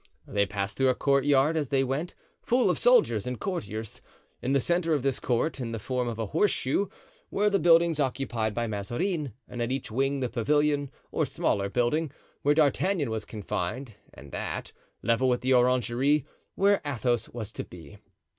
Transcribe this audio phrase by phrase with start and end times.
[0.25, 4.01] They passed through a courtyard as they went, full of soldiers and courtiers.
[4.41, 6.87] In the centre of this court, in the form of a horseshoe,
[7.29, 12.09] were the buildings occupied by Mazarin, and at each wing the pavilion (or smaller building),
[12.41, 14.71] where D'Artagnan was confined, and that,
[15.03, 16.25] level with the orangery,
[16.55, 17.99] where Athos was to be.